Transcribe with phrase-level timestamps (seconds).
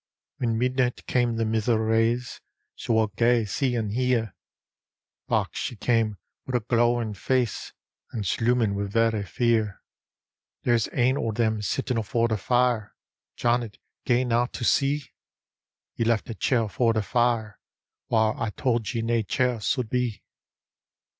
[0.37, 2.41] When midnight came the mither rase—
[2.75, 4.33] She wad gae see an' hear.
[5.27, 7.71] Back she cam' wi' a glowrin' face,
[8.11, 9.79] An' sloomin' wi' verra fear.
[10.63, 12.95] "There's ane o' them sittin' afore the fire!
[13.35, 15.03] Janet, gae na to see;
[15.95, 17.59] Ye left a chair afore the fire,
[18.09, 20.23] Whaur I tauld ye nae chair sud be."